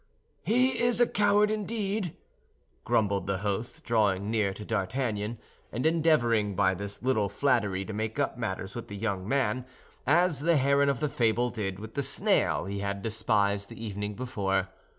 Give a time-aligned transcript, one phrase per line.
[0.43, 2.17] "He is a coward, indeed,"
[2.83, 5.37] grumbled the host, drawing near to D'Artagnan,
[5.71, 9.63] and endeavoring by this little flattery to make up matters with the young man,
[10.07, 14.15] as the heron of the fable did with the snail he had despised the evening
[14.15, 14.69] before.